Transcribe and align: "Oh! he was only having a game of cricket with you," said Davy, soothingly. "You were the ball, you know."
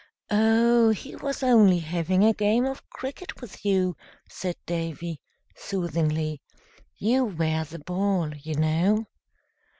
"Oh! 0.31 0.89
he 0.89 1.15
was 1.15 1.43
only 1.43 1.77
having 1.77 2.23
a 2.23 2.33
game 2.33 2.65
of 2.65 2.89
cricket 2.89 3.39
with 3.39 3.63
you," 3.63 3.95
said 4.27 4.55
Davy, 4.65 5.21
soothingly. 5.55 6.41
"You 6.97 7.25
were 7.25 7.63
the 7.65 7.83
ball, 7.85 8.33
you 8.33 8.55
know." 8.55 9.05